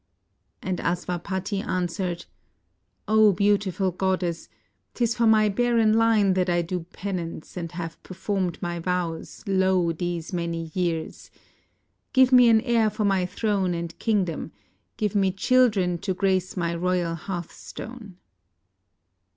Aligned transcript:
And 0.63 0.79
Asva 0.79 1.19
pati 1.23 1.59
answered: 1.61 2.25
"Oh, 3.07 3.31
beautiful 3.33 3.91
goddess, 3.91 4.49
'tis 4.95 5.13
for 5.13 5.27
my 5.27 5.47
barren 5.47 5.93
line 5.93 6.33
that 6.33 6.49
I 6.49 6.63
do 6.63 6.87
penance 6.91 7.55
and 7.55 7.71
have 7.73 8.01
performed 8.01 8.59
my 8.63 8.79
vows, 8.79 9.43
lo! 9.45 9.91
these 9.93 10.33
many 10.33 10.71
years. 10.73 11.29
Give 12.13 12.31
me 12.31 12.49
an 12.49 12.61
heir 12.61 12.89
for 12.89 13.05
my 13.05 13.27
throne 13.27 13.75
and 13.75 13.95
kingdom; 13.99 14.51
give 14.97 15.13
me 15.13 15.31
children 15.31 15.99
to 15.99 16.15
grace 16.15 16.57
my 16.57 16.73
royal 16.73 17.13
hearth 17.13 17.51
stone." 17.53 18.17